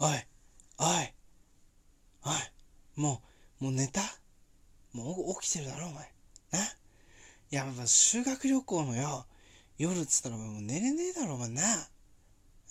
[0.00, 1.12] おいおい
[2.24, 2.32] おい
[2.94, 3.22] も
[3.60, 4.00] うもう寝た？
[4.92, 6.12] もう起きてるだろお前。
[6.52, 6.60] な？
[6.60, 6.64] い
[7.50, 9.26] やっぱ修学旅行のよ。
[9.76, 11.48] 夜っつったらもう寝れねえだろお前。
[11.48, 11.62] な？
[11.62, 11.86] あ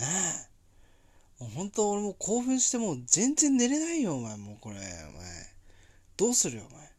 [0.00, 4.36] あもう本当俺も興奮してもう全然寝れないよお前。
[4.36, 4.84] もうこれお前。
[6.16, 6.92] どうするよお前。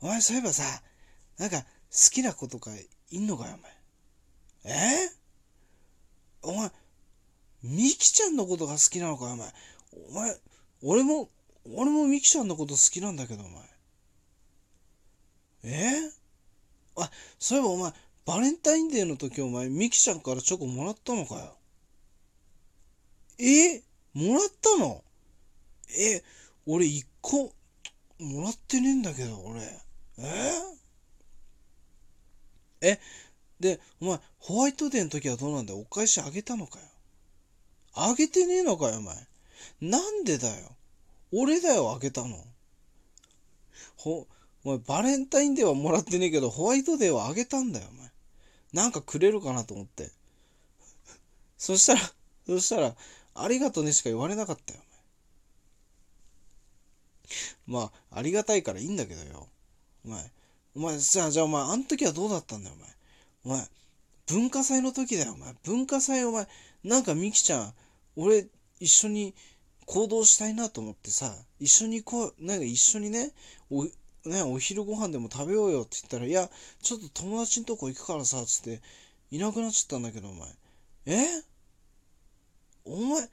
[0.00, 0.64] お前そういえばさ
[1.38, 1.64] なんか好
[2.10, 2.70] きな子とか
[3.10, 4.74] いんのかよお前。
[4.74, 4.74] え？
[4.74, 5.07] お前ミ
[7.98, 9.52] キちゃんのことが好きなのかお前。
[10.10, 10.36] お前
[10.82, 11.28] 俺も
[11.74, 13.62] 俺もミキちゃんのこと好きなんだけどお前。
[15.64, 16.10] え？
[16.96, 17.92] あそういえばお前
[18.24, 21.56] バレンタインデーの時お前ミキちゃんからチョコもらったのかよ。
[23.38, 23.82] え？
[24.14, 25.02] もらったの？
[25.98, 26.22] え？
[26.66, 27.52] 俺一個
[28.20, 29.60] もらってねえんだけど俺。
[30.18, 30.52] え？
[32.80, 33.00] え？
[33.58, 35.80] でお前ホワイトデーの時はどうなんだよ。
[35.80, 36.84] お返しあげたのかよ。
[38.06, 39.16] あげてねえのかよお前。
[39.80, 40.76] なんでだよ。
[41.32, 42.36] 俺だよあげたの。
[43.96, 44.26] ほ
[44.64, 48.10] お前バレンタインデーはもらってねえけどホワイトデーはあげたんだよお前。
[48.72, 50.10] なんかくれるかなと思って。
[51.56, 52.00] そしたら
[52.46, 52.94] そしたら
[53.34, 54.80] ありがとねしか言われなかったよ
[57.66, 57.80] お前。
[57.80, 59.48] まあありがたいからいいんだけどよ。
[60.04, 60.30] お前
[60.74, 62.98] お前じゃあじゃあお前あの時はどうだったんだよお前。
[63.44, 63.68] お前、
[64.26, 65.54] 文化祭の時だよ、お前。
[65.64, 66.46] 文化祭、お前、
[66.84, 67.74] なんかミキちゃん、
[68.20, 68.48] 俺、
[68.80, 69.32] 一緒に
[69.86, 73.30] 行動したいなと思ってさ、一緒にこう、なんか一緒にね、
[73.70, 73.84] お、
[74.24, 76.50] ね、お昼ご飯でも食べようよって言ったら、いや、
[76.82, 78.82] ちょっと友達のとこ行くからさ、つって、
[79.30, 80.48] いなくなっちゃったんだけど、お前。
[81.06, 81.42] え？
[82.84, 83.28] お前、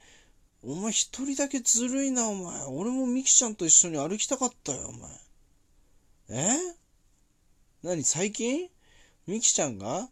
[0.62, 2.64] お前一人だけずるいな、お前。
[2.66, 5.10] 俺もミキちゃんと一緒に歩きたかったよ、お前。
[6.28, 6.58] え？
[7.82, 8.68] 何、最近？
[9.26, 10.08] ミキちゃんが？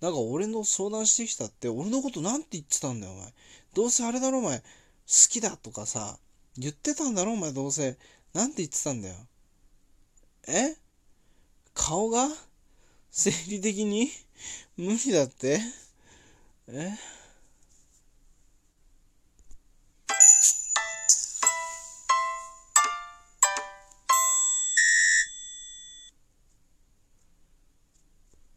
[0.00, 3.32] なんか俺の相談してきたって、俺のことなんて言ってたんだよ、お前。
[3.74, 4.58] どうせあれだろ、お前。
[4.60, 4.64] 好
[5.30, 6.18] きだとかさ、
[6.56, 7.96] 言ってたんだろ、お前、どうせ。
[8.32, 9.14] なんて言ってたんだよ。
[10.46, 10.76] え？
[11.74, 12.28] 顔が
[13.10, 14.10] 生理的に？
[14.76, 15.60] 無理だって
[16.68, 16.90] え？